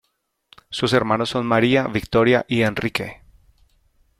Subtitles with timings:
[0.71, 3.21] Sus hermanos son María Victoria y Enrique.